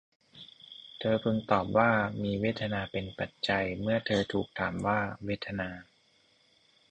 [0.99, 1.89] เธอพึงตอบว่า
[2.23, 5.69] มีเวทนาเป็นปัจจัย เมื่อเธอถูกถามว่าเวทนา